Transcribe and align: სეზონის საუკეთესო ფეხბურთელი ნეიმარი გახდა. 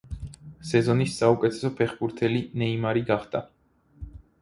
სეზონის 0.69 1.11
საუკეთესო 1.19 1.71
ფეხბურთელი 1.83 2.43
ნეიმარი 2.65 3.09
გახდა. 3.15 3.47